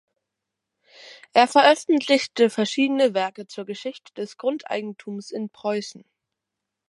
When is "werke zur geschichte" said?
3.13-4.11